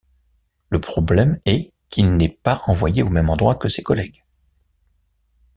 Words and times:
Le 0.69 0.81
problème 0.81 1.37
est 1.45 1.71
qu'il 1.89 2.17
n'est 2.17 2.27
pas 2.41 2.63
envoyé 2.65 3.03
au 3.03 3.09
même 3.09 3.29
endroit 3.29 3.53
que 3.53 3.67
ses 3.69 3.83
collègues. 3.83 4.21